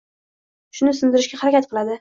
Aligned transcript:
Shuni 0.79 0.95
singdirishga 1.03 1.43
harakat 1.45 1.73
qiladi. 1.73 1.89